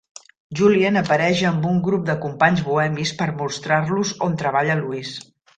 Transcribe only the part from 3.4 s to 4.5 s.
mostrar-los on